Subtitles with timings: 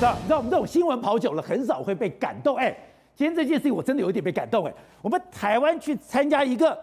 [0.00, 0.16] 是吧？
[0.18, 2.56] 你知道我们这种新闻跑久了，很少会被感动。
[2.56, 2.74] 哎，
[3.14, 4.64] 今天这件事情我真的有一点被感动。
[4.64, 6.78] 哎，我们台湾去参加一个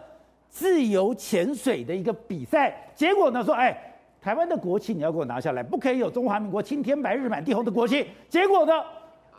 [0.49, 3.75] 自由潜水的一个比赛，结果呢说，哎，
[4.21, 8.05] 台湾的国旗你要给我拿下来，不可以有中华民国青天白日满地红的国旗。
[8.29, 8.71] 结果呢，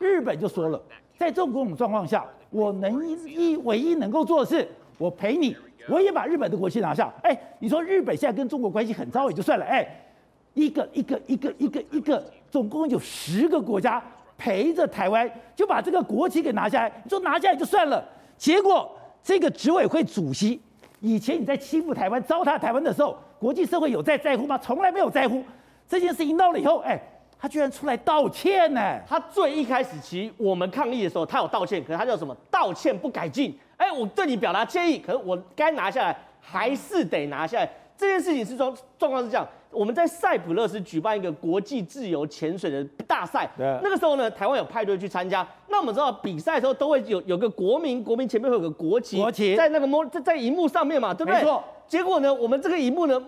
[0.01, 0.83] 日本就说了，
[1.17, 4.67] 在这种状况下，我能一唯一能够做的是，
[4.99, 5.57] 我陪你，
[5.89, 7.15] 我也把日本的国旗拿下。
[7.23, 9.87] 哎，你说日本现在跟中国关系很糟也就算了，哎，
[10.55, 14.03] 一个一个一个一个一个，总共有十个国家
[14.37, 16.93] 陪着台湾，就把这个国旗给拿下来。
[17.05, 18.05] 你说拿下来就算了，
[18.37, 18.91] 结果
[19.23, 20.61] 这个执委会主席，
[21.01, 24.59] 以前你在欺负台湾、糟蹋台湾的时候，国际社会有在在乎吗？
[24.59, 25.43] 从来没有在乎。
[25.89, 27.01] 这件事情闹了以后，哎。
[27.41, 28.99] 他居然出来道歉呢！
[29.07, 32.37] 他最一开始其实我们抗议的时候，他有道歉，可是他叫什么？
[32.51, 33.57] 道歉不改进。
[33.77, 37.71] 哎，我对你表达歉意，可是我该拿下来还是得拿下来。
[37.97, 45.47] 这件事情是状状况是这样：我们在塞浦路斯举办一个国际自由潜水的大赛，那个时候呢，台湾有派队去参加。
[45.69, 51.41] 那我们知道比赛的时候都会有有个国民，国民前面会有个国旗，国旗在那个幕在在荧幕上面嘛，对不对？
[51.41, 51.63] 没错。
[51.87, 53.21] 结果呢，我们这个荧幕呢。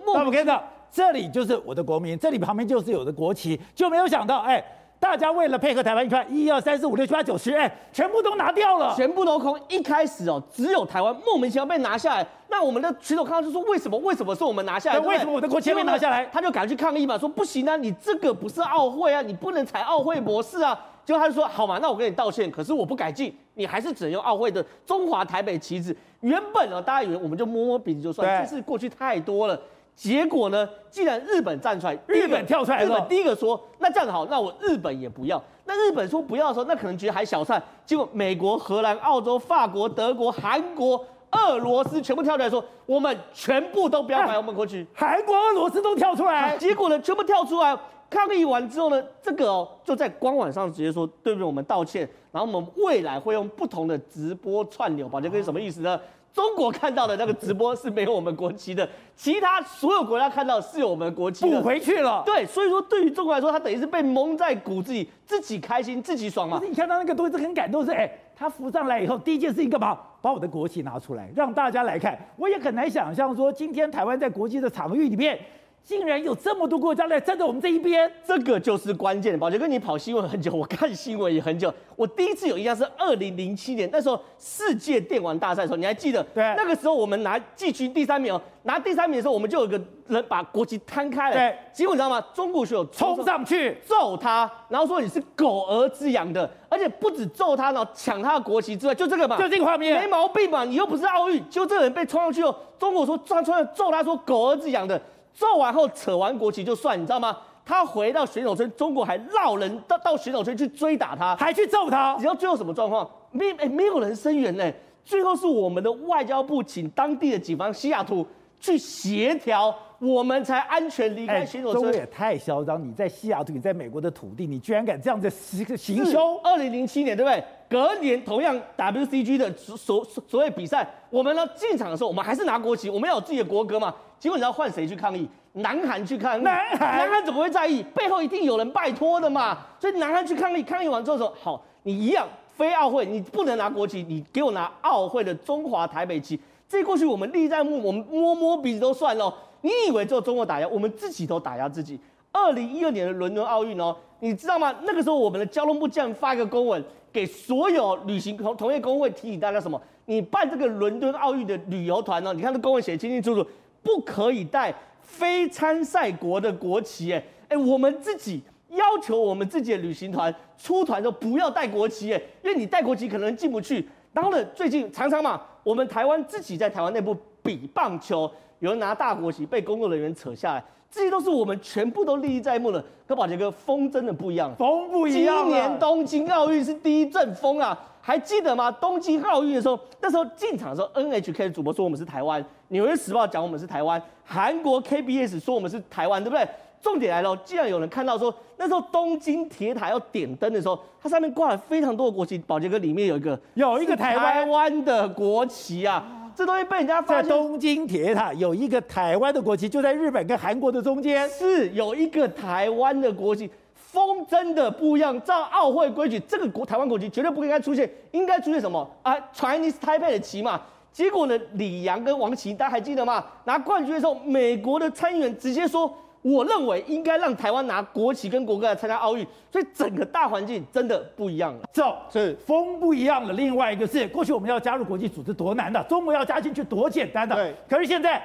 [0.92, 4.60] 这里就是我的国民，这里旁边就是有的国旗，就没有想到，哎，
[5.00, 9.58] 大家为了配合台湾，一看一二三四五六七八九十，哎，全部都拿掉了，全部都空。
[9.66, 13.96] 一开始哦，只有台湾莫名其妙被拿下来，那我们的群众看到就说，为什么？
[14.00, 15.00] 为什么是我们拿下来？
[15.00, 16.26] 为什么我的国旗没拿下来？
[16.26, 20.78] 他就赶去抗议嘛，说不行啊，你这个不是奥会啊，你不能采奥会模式啊。
[21.02, 25.96] 结果他就说，好嘛，那我跟你道歉，可是我不改进，你还是只能用奥会的中华台北旗帜。
[26.20, 29.58] 原本哦，大家以为我们就摸摸鼻子就算，这是过去太多了。
[30.00, 30.66] 结果呢？
[30.90, 35.40] 既然日本站出来，日本跳出来，日本第一个说，那这样子好，那我日本也不要。
[35.66, 37.62] 那日本说不要的时候，那可能觉得还小菜。
[37.84, 44.86] 结果美国、荷兰、澳洲、法国、德国、韩国、俄罗斯全部跳出来说，我们全部都不要买我们国旗。
[44.94, 47.78] 韩国、俄罗斯都跳出来， 结果呢，全部跳出来
[48.08, 51.44] 抗议完之后呢，这个哦就在官网上直接说，对不对？
[51.44, 56.00] 我们道歉，然后我们未来会用不同的直播串流，宝杰哥是什么意思呢？
[56.32, 62.22] 中国看到的那个直播是没有我们国旗的，其他所有国家看到是有我们国旗的，补回去了。
[62.24, 66.60] 对，所以说对于中国来说，他等于是被蒙在鼓子里，自己开心，自己爽嘛。
[66.62, 69.98] 你看到那个东西是很感动，是哎，他浮上来以后，第一件事情干嘛？
[70.22, 72.18] 把我的国旗拿出来，让大家来看。
[72.36, 75.38] 我也很难想象说，今天台湾在国际的场域里面。
[75.82, 79.36] 竟然有这么多国家来站在我们这一边，这个就是关键。
[79.36, 81.72] 宝杰哥，你跑新闻很久，我看新闻也很久。
[81.96, 86.22] 我第一次有印象是二零零七年，那时候世界电玩大赛的时候，你还记得？
[86.34, 86.44] 对。
[86.56, 91.34] 那个时候我们拿季军第三名哦，拿第三名的时候，我们就有个人把国旗摊开了。
[91.34, 91.58] 对。
[91.72, 92.24] 结果你知道吗？
[92.32, 100.64] 中国选手冲上去揍他，然后说你是狗儿子养的，而且不止揍他，然后抢他的国旗之外，就这个嘛，就这个画面，没毛病嘛。
[100.64, 105.00] 你又不是奥运，就这个人被冲上去哦，中国说撞出来揍他说狗儿子养的。
[105.32, 107.36] 揍完后扯完国旗就算，你知道吗？
[107.64, 112.14] 他回到选手村，中国还绕人到到选手村去追打他，还去揍他。
[112.16, 113.08] 你知道最后什么状况？
[113.30, 114.72] 没哎，没有人声援呢。
[115.04, 118.26] 最后是我们的外交部请当地的警方西雅图
[118.58, 121.82] 去协调，我们才安全离开选手村。
[121.82, 122.82] 中国也太嚣张！
[122.82, 126.40] 你在西雅图，你在美国的土地，你居然敢这样子行行凶？
[126.42, 127.44] 二零零七年对不对？
[127.68, 133.94] 隔年同样 WCG 的所所所谓比赛，我们呢进场的时候，我们还是拿国旗，我们要有自己的国歌嘛。
[134.20, 135.26] 结果你知道换谁去抗议？
[135.54, 136.42] 南韩去抗议。
[136.42, 137.82] 南韩，南韩怎么会在意？
[137.94, 139.56] 背后一定有人拜托的嘛。
[139.80, 146.38] 所以南韩去抗议，抗议完之后说：“好，你一样非奥会，你不能拿国旗，你给我拿奥会的中华台北旗。
[146.68, 149.34] 这过去我们历在目，我们摸摸鼻子都算了。
[149.62, 151.98] 你以为只有中国打压，我们自己都打压自己。
[152.30, 154.72] 二零一二年的伦敦奥运哦，你知道吗？
[154.82, 159.80] 那个时候我们的交通部竟然发一个公文给所有旅行同同业工会，提醒大家什么？
[160.04, 162.34] 你办这个伦敦奥运的旅游团呢？
[162.34, 163.48] 你看这公文写得清清楚楚。”
[163.82, 173.88] 不可以带非参赛国的国旗，哎哎，我们自己要求我们自己的旅行团出团的时候不要带国旗，哎，因为你带国旗可能进不去。
[174.12, 182.84] 然后呢，最近常常嘛，我们台湾自己在台湾内部比棒球，有人拿大国旗被工作人员扯下来，这些都是我们全部都历历在目的。
[183.06, 185.44] 跟宝杰哥，风真的不一样，风不一样。
[185.44, 187.76] 今年东京奥运是第一阵风啊！
[188.00, 188.70] 还记得吗？
[188.72, 196.48] 东京奥运的时候，那时候进场的时候，NHK 的主播说我们是台湾，纽约时报讲我们是台湾，韩国 KBS 说我们是台湾，对不对？
[196.82, 206.02] 重点来了，既然有人看到说那时候东京铁塔要点灯的时候，它上面挂了非常多的国旗，宝杰哥里面有一个有一个台湾的国旗啊，
[206.34, 213.50] 这东西被人家发现在东京铁塔有一个台湾的国旗，就在日本跟韩国的中间，是有一个台湾的国旗。
[213.92, 220.60] 风真的不一样，照奥会规矩，这个国台湾国旗绝对不应该出现，应该出现什么啊？Chinese Taipei 的旗嘛。
[220.92, 223.24] 结果呢，李阳跟王琦，大家还记得吗？
[223.44, 225.92] 拿冠军的时候，美国的参议员直接说
[226.22, 231.68] 我认为应该让台湾拿国旗跟国歌来参加奥运，所以整个大环境真的不一样了。
[231.72, 233.32] 走，是风不一样了。
[233.32, 237.34] 另外一个是，过去我们要加入国际组织多难的，中国要加进去多简单的。
[237.34, 237.54] 对。
[237.68, 238.22] 可是现在，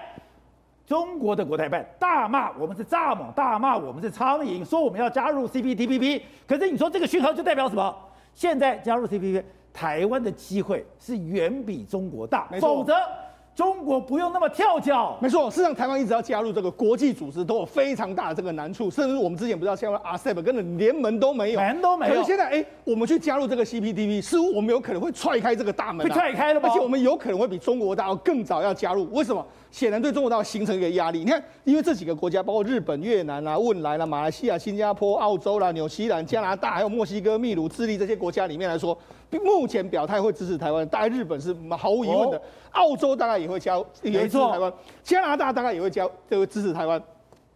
[0.85, 6.21] 中国的国台办大骂我们是蚱蜢，大骂我们是苍蝇，说我们要加入 CPTPP。
[6.47, 7.95] 可是你说这个讯号就代表什么？
[8.33, 9.43] 现在加入 CPTPP，
[9.73, 12.93] 台湾的机会是远比中国大，否则。
[13.55, 15.49] 中国不用那么跳脚，没错。
[15.49, 18.91] 事实上，台湾一直要加入这个国际组织，都有非常大的这个难处。
[18.91, 22.15] 甚至我们之前不知道，像 RCEP 根本连门都没有，门都没有。
[22.15, 26.67] 可是现在，哎，我们去加入这个 CPTPP，似乎我们有可能会踹开这个大门，被踹开了吗？
[26.69, 29.09] 而且我们有可能会比中国大陆更早要加入。
[29.13, 29.47] 为什么？
[29.75, 31.19] 显然对中国大陆形成一个压力。
[31.19, 38.97] 你看，因为这几个国家，包括日本、越南啊、汶莱啦、马来西亚、新加坡、澳洲啦、纽西兰、加拿大，还有墨西哥、秘鲁、智利这些国家里面来说，
[39.31, 42.37] 目前表态会支持台湾，大概日本是毫无疑问的。
[42.37, 42.41] 哦
[42.71, 44.71] 澳洲大概也会加，也会支持台湾。
[45.03, 47.01] 加拿大大概也会加，就会支持台湾。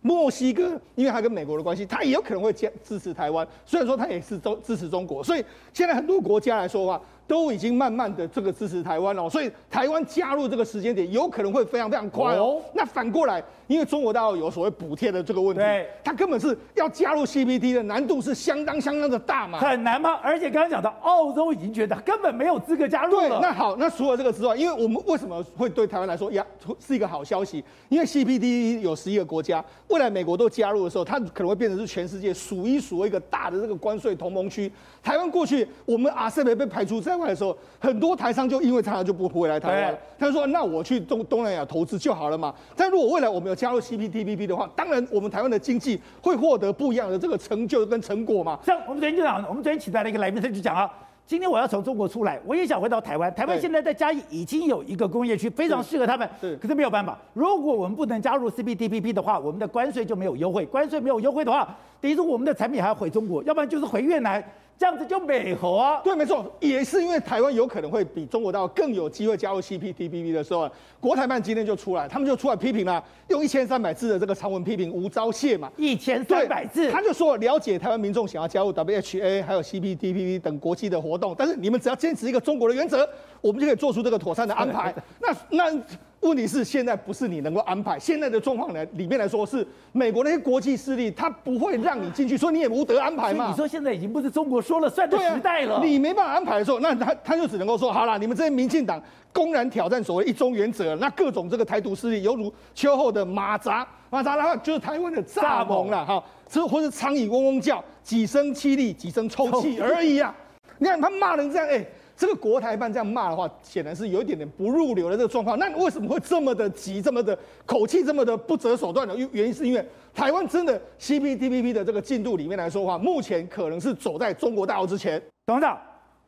[0.02, 3.48] 墨西哥，因为它跟美国的关系，它也有可能会加支持台湾。
[3.66, 5.44] 虽然说它也是中支持中国，所以
[5.74, 7.02] 现在很多国家来说的话。
[7.30, 12.60] 都已经慢慢的这个支持台湾了，所以台湾加入这个时间点有可能会非常非常快哦。
[12.74, 15.62] 那反过来，因为中国大陆有所谓补贴的这个问题，
[16.04, 19.60] 它根本是要加入 CPT 的难度是相当相当的大嘛。
[19.60, 20.20] 很难吗？
[20.24, 23.30] 而且刚刚讲到澳洲已经觉得根本没有资格加入了。
[23.30, 26.44] 对，那好，那除了这个之外，因为我们为什么会对台湾来说呀
[26.80, 27.64] 是一个好消息？
[27.90, 34.72] 因为 CPT 有十一个国家，未来美国都加入的时候，它可能会变成是全世界数一数二一个大的这个关税同盟区。
[35.04, 40.00] 台湾过去我们 RCEP 被排除在外的时候，很多台商就因为这样就不回来台湾了。
[40.18, 48.60] 他就说：“那我去东东南亚投资就好了嘛。”但如果未来我们有加入 CPTPP 的话，当然我们台湾的经济会获得不一样的这个成就跟成果嘛。
[48.66, 50.92] 像我们昨天就讲，我们昨天请来了一个来宾，他就讲啊，
[51.26, 53.34] 今天我要从中国出来，我也想回到台湾。
[53.36, 56.28] 台湾现在在嘉义已经有一个工业区，非常适合他们。
[56.42, 60.66] 是，可是没有办法，如果我们不能加入 CPTPP 的话，我们的关税就没有优惠。
[60.66, 64.44] 关税没有优惠的话，等于说我们的产品还要回中国，要不然就是回越南。
[64.80, 66.00] 这样子就美好啊！
[66.06, 70.72] 对，没错，也是因为台湾有可能会比中国大陆更有机会加入 CPTPP 的时候，
[71.02, 83.06] 国台办今天就出来，他们就出来批评了，用一千三百字的这个长文批评吴钊燮嘛，一千三百字，他就说了解台湾民众想要加入 WHA 还有 CPTPP 等国际的活动，但是你们只要坚持一个中国的原则，
[83.42, 84.96] 我们就可以做出这个妥善的安排。
[85.20, 85.82] 那 那。
[86.22, 93.48] 问题是现在不是你能够安排，现在的状况来，里面来说是美国那些国际势力，他不会让你进去，所以你也无得安排嘛。
[93.50, 99.02] 你说现在已经不是中国说了算的时代了，你没办法安排的时候，那他他就只能够说，好了，你们这些民进党
[99.32, 110.36] 公然挑战所谓一中原则，那各种这个台独势力犹如秋后的蚂蚱，蚂蚱的话就是台湾的蚱蜢了哈，这或是苍蝇嗡嗡叫，几声凄厉，几声抽泣而已啊。
[110.80, 111.86] 你看他骂人这样，哎。
[112.20, 115.58] 这个国台办这样骂的话，显然是有一点点不入流的这个状况。
[115.58, 119.16] 那为什么会这么的急，这么的口气，这么的不择手段呢？
[119.32, 125.22] 原因是因为台湾真的 CPTPP 的这个进度里面来说的话，目前可能是走在中国大陆之前。
[125.46, 125.80] 董事长，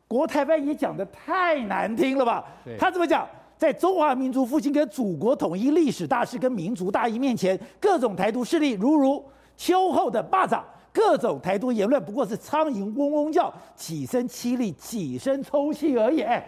[0.08, 2.42] 国台办也讲的太难听了吧？
[2.78, 3.28] 他怎么讲？
[3.58, 9.22] 在中华民族复兴跟祖国统一历史大势跟民族大义面前，各种台独势力如如
[9.58, 10.58] 秋后的蚂蚱。
[10.92, 16.20] 各种台独言论不过是苍蝇嗡嗡叫，几声凄厉，几声抽泣而已。
[16.20, 16.46] 哎，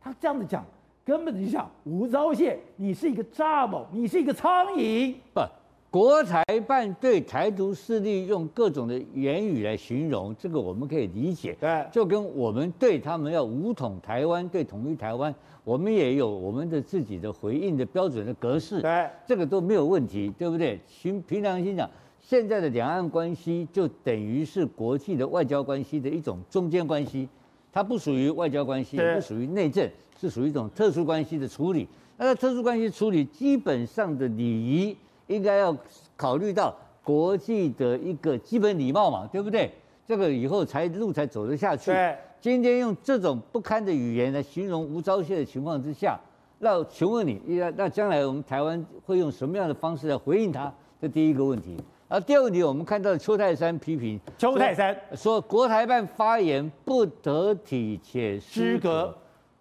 [0.00, 0.64] 他这样子讲，
[1.04, 5.14] 根本就想吴钊燮，你是一个蚱蜢，你是一个苍蝇。
[5.34, 5.42] 不，
[5.90, 11.54] 国台办对台独势力用各种的言语来形容，这个我们可以理解。
[11.60, 18.80] 对，就跟我们对他们要武统台湾，对统一台湾，我们也有我们的自己的回应的标准的格式。
[18.80, 20.80] 对，这个都没有问题，对不对？
[20.88, 21.88] 凭凭良心讲。
[22.26, 27.28] 现在的两岸关系就等于是国际的外交关系的一种中间关系，
[27.70, 29.86] 它不属于外交关系，也不属于内政，
[30.18, 31.86] 是属于一种特殊关系的处理。
[32.16, 35.76] 那在特殊关系处理，基本上的礼仪应该要
[36.16, 39.70] 考虑到国际的一个基本礼貌嘛，对不对？
[40.08, 41.92] 这个以后才路才走得下去。
[42.40, 46.18] 今天用这种不堪的语言来形容吴钊燮的情况之下，
[46.60, 50.72] 那请问你，那那将来我们台湾会用什么样的方式来回应他？
[50.98, 51.76] 这第一个问题。
[52.14, 59.12] 啊，第二个问题，我们看到邱泰山批评邱泰山说，说国台办发言不得体且失格，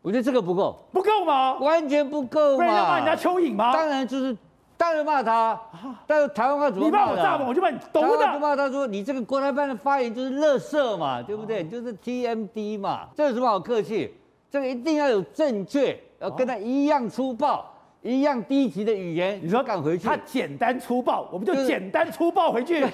[0.04, 1.56] 我觉得这个不够，不够吗？
[1.56, 2.56] 完全不够嘛！
[2.58, 3.74] 不然要骂人家蚯蚓吗？
[3.74, 4.38] 当然就是，
[4.78, 5.60] 当然骂他。
[6.06, 7.06] 但是台湾话怎么骂？
[7.06, 8.34] 你骂我蚱蜢，我就骂你懂的。
[8.34, 11.64] 不骂他说你这个国台办的发言就是垃圾嘛，对不对？
[11.68, 14.14] 就是 TMD 嘛，这有什么好客气？
[14.52, 17.73] 这个一定要有正确，要跟他一样粗暴。
[18.04, 22.94] 一样低级的语言，你说赶回去，他简单粗暴，我们就简单粗暴回去，就是、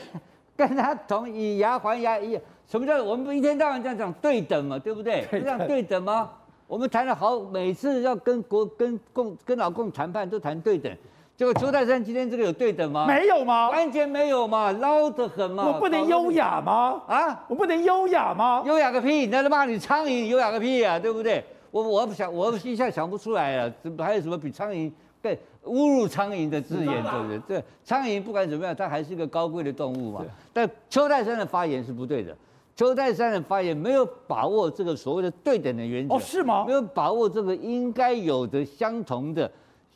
[0.55, 2.41] 跟他同以牙还牙一样。
[2.67, 5.25] 什么叫我们一天到晚这样讲对等嘛，对不对？
[5.31, 6.29] 对这样对等吗？
[6.67, 10.95] 我们谈了好，每次要跟国跟共跟老共谈判都谈对等，
[11.35, 13.07] 结果邱泰山今天这个有对等吗？
[13.07, 13.71] 没有吗？
[13.71, 15.65] 完全没有嘛，捞得很嘛。
[15.65, 17.01] 我不能优雅吗？
[17.07, 18.61] 啊，我不能优雅吗？
[18.67, 19.25] 优雅个屁！
[19.25, 21.43] 那他妈你苍蝇优雅个屁啊，对不对？
[21.71, 25.31] 我我不想，我一下想不出来了，还有什么比苍蝇更
[25.65, 27.39] 侮辱苍蝇的字眼，对不对？
[27.47, 30.25] 对，苍蝇不管怎么样，它还是一个高贵的动物嘛。
[30.53, 32.35] 但邱泰山的发言是不对的，
[32.75, 36.15] 邱泰山的发言没有把握这个所谓的对等的原则。
[36.15, 36.65] 哦，是吗？
[36.65, 39.51] 没有把握这个应该有的相同的。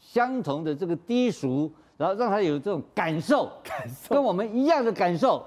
[0.05, 5.43] 相同的这个低俗，然后让他有这种感受，感受跟我们一样的感受，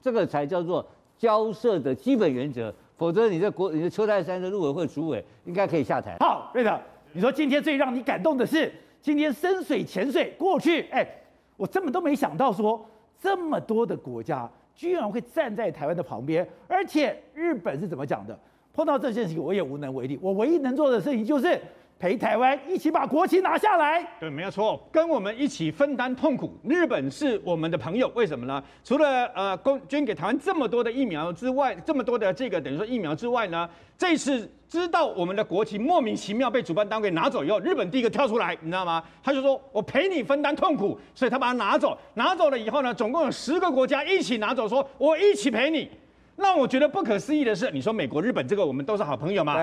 [0.00, 0.84] 这个才叫做
[1.18, 2.74] 交涉的基本原则。
[2.98, 6.16] 否则，你的国，你的邱泰山的陆委会主委应该可以下台。
[6.20, 6.78] 好，瑞德，
[7.12, 11.08] 你说今天最让你感动的是今天深水潜水过去，哎，
[11.56, 12.84] 我根本都没想到说
[13.18, 18.38] 这么多的国家居然会站在台湾的旁边，而且日本是怎么讲的？
[18.74, 21.58] 碰到这件事情，我也无能为力，我唯一能做的事情就是。
[21.98, 26.56] 陪台湾一起把国旗拿下来，对，没有错，跟我们一起分担痛苦。
[26.62, 28.62] 日本是我们的朋友，为什么呢？
[28.84, 39.02] 除了呃，供捐给台湾这么多的疫苗之外，这么多的这个等于说疫苗之外呢，这次知道我们的国旗莫名其妙被主办单位拿走以后，日本第一个跳出来，你知道吗？
[39.20, 45.90] 他就说我陪你分担痛苦，所以他把它拿走，拿走了以后呢，总共有十个国家一起拿走，说我一起陪你。
[46.36, 49.56] 让我觉得不可思议的是，你说美国、日本这个我们都是好朋友吗？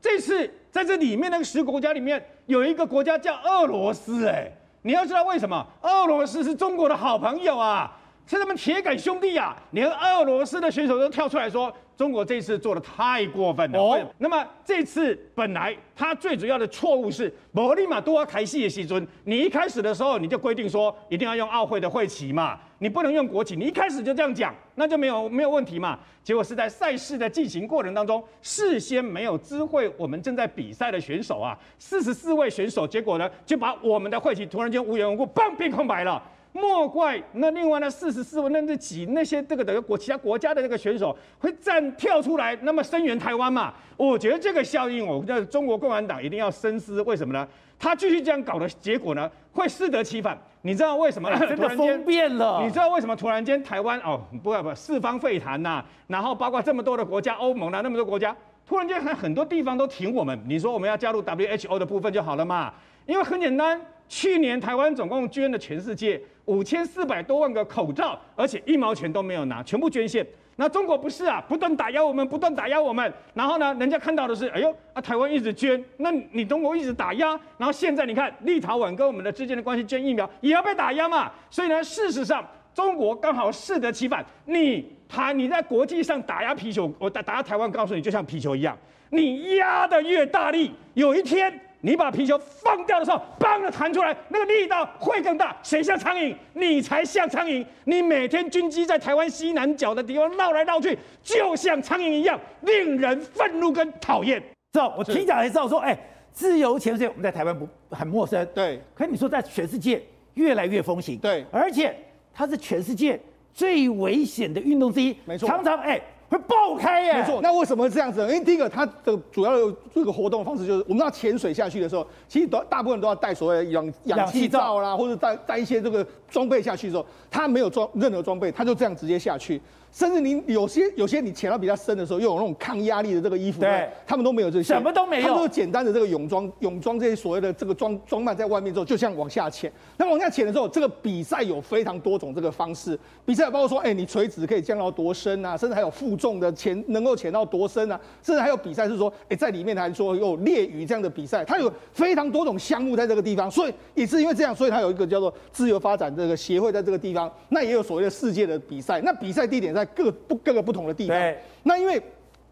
[0.00, 4.50] 这次在这里面那个十国家里面有一个国家叫俄罗斯，哎，
[4.82, 5.66] 你要知道为什么？
[5.82, 7.90] 俄罗斯是中国的好朋友啊，
[8.26, 11.72] 是他们铁杆兄弟啊，连俄罗斯的选手都跳出来说。
[11.96, 13.78] 中国这次做的太过分了。
[13.78, 25.98] 哦，那么这次本来他最主要的错误是，摩利马多开戏的西尊，你一开始的时候你就规定说一定要用奥会的会旗嘛，你不能用国旗，你一开始就这样讲，那就没有没有问题嘛。
[26.22, 36.22] 结果是在赛事的进行过程当中，事先没有知会我们正在比赛的选手啊，四十四位选手，结果呢就把我们的会旗突然间无缘无故嘣变空白了。
[36.56, 43.74] 莫怪那另外那四十四位那这几那些这个的国其他国家的这个选手会站跳出来，那么声援台湾嘛？
[43.96, 47.00] 我觉得这个效应，我觉得中国共产党一定要深思。
[47.02, 47.46] 为什么呢？
[47.78, 50.36] 他继续这样搞的结果呢，会适得其反。
[50.62, 51.30] 你知道为什么？
[51.38, 52.62] 真的疯变了。
[52.64, 55.84] 你知道为什么突然间台湾哦不不四方会谈呐？
[56.06, 58.34] 然后包括这么多的国家，欧盟啊那么多国家，
[58.66, 60.38] 突然间很很多地方都挺我们。
[60.46, 62.74] 你说我们要加入 WHO 的部分就好了嘛？
[63.06, 66.20] 因为很简单，去年台湾总共捐了全世界。
[66.46, 70.24] 五千四百多万个口罩，而且一毛钱都没有拿，全部捐献。
[70.54, 73.12] 那中国不是啊，不断打压我们，不断打压我们。
[73.34, 77.30] 然后呢，人家看到的是，哎呦啊，台湾一直捐，那你中国一直打压。
[77.58, 81.30] 然后现在你看，立陶宛跟我们的之间的关系，捐疫苗也要被打压嘛。
[81.50, 84.24] 所以呢，事实上，中国刚好适得其反。
[84.44, 88.76] 你他你在国际上打压皮球，我打打压台湾，告诉你，就像皮球一样，
[89.10, 91.60] 你压的越大力，有一天。
[91.82, 95.56] 你把皮球放掉的时候，砰的弹出来，那个力道会更大。
[95.62, 96.34] 谁像苍蝇？
[96.54, 97.64] 你才像苍蝇！
[97.84, 104.40] 你每天军机在台湾西南角的地方绕来绕去，就像苍蝇一样，令人愤怒跟讨厌。
[104.72, 105.96] 知道我听讲才知道说，哎，
[106.32, 108.80] 自由潜水我们在台湾不很陌生，对。
[108.92, 110.02] 可你说在全世界
[110.34, 111.44] 越来越风行，对。
[111.52, 111.94] 而且
[112.34, 113.20] 它是全世界
[113.56, 115.48] 最危险的运动之一，没错。
[115.48, 116.00] 常常哎。
[116.28, 117.12] 会爆开耶！
[117.20, 118.26] 没错，那为什么会这样子呢？
[118.26, 129.60] 因为第一个，它的主要的这个活动方式就是，我们要潜水下去的时候，其实都大部分都要带所谓的氧氧气罩啦，或者带带一些这个装备下去的时候，它没有装任何装备，他就这样直接下去。
[129.92, 139.72] 甚至你有些有些你潜到比较深的时候，又有那种抗压力的这个衣服，对，他们都没有这些，什么都没有，他们都简单的这个泳装，泳装这些所谓的这个装装扮在外面之后，就像往下潜。
[139.96, 160.66] 那往下潜的时候，这个比赛有非常多种这个方式，比赛包括说，哎，你垂直可以降到多深啊，甚至还有负重的潜能够潜到多深啊，甚至还有比赛是说，哎，在里面还说有猎鱼这样的比赛，它有非常多种项目在这个地方，所以也是因为这样，所以它有一个叫做自由发展这个协会在这个地方，那也有所谓的世界的比赛，那比赛地点在各不各个。
[160.66, 161.16] 不同的地方，
[161.62, 162.02] 那因为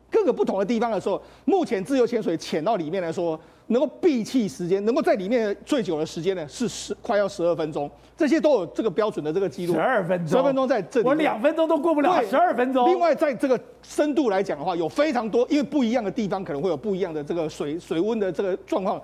[0.08, 9.74] 各个不同的地方的时候，目前自由潜水潜到里面来说，能够闭气时间，能够在里面最久的时间呢，是十快要十二分钟，这些都有这个标准的这个记录。
[9.74, 12.86] 十二分钟，十二分钟在这里，我两分钟都过不了，十二分钟。
[12.86, 19.02] 另外，在这个深度来讲的话，有非常多，因为不一样的地方可能会有不一样的这个水水温的这个状况。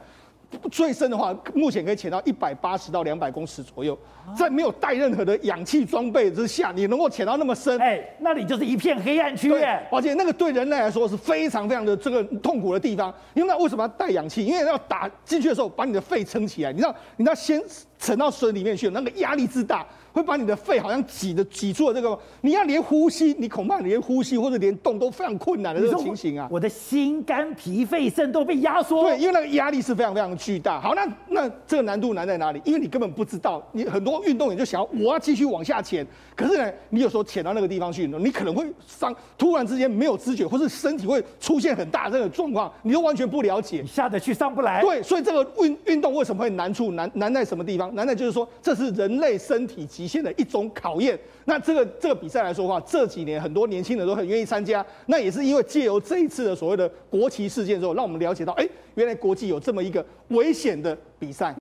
[0.71, 3.97] 最深的话，目前可以潜到一百八十到两百公尺左右，
[4.37, 9.53] 在没有带任何的氧气装备之下，你能够潜到那么深，哎，那里就是一片黑暗区域。
[9.91, 14.45] 而且那个对人类来说是非常非常的这个痛苦的地方，因为那为什么要带氧气？
[14.45, 17.63] 因为要打进去的时候把你的肺撑起来，你知道，你知道先
[18.01, 26.49] 沉到水里面去，那个压力之大，会把你的肺好像挤的挤出了这个，你要连呼吸，你恐怕连呼吸或者连动都非常困难的这个情形啊。
[26.51, 29.03] 我的心肝脾肺肾都被压缩。
[29.03, 30.81] 对，因为那个压力是非常非常巨大。
[30.81, 32.63] 好，那那这个难度难在哪里？
[32.65, 44.81] 因为你根本不知道，你很多运动员就想要我要继续往下潜，可是呢，你有时候潜到那个地方去，你可能会伤，突然之间没有知觉，或是身体会出现很大的这个状况，你都完全不了解，下得去上不来。
[44.81, 47.90] 对，所以这个运运动为什么会难处难难在什么地方？
[47.93, 51.19] 难道就是说，这是人类身体极限的一种考验。
[51.45, 54.85] 那这个这个比赛来说的话，这几年很多年轻人都很愿意参加。
[55.07, 61.55] 那也是因为借由这一次的所谓的国旗事件之后，让我们了解到，哎，原来国际有这么一个危险的比赛。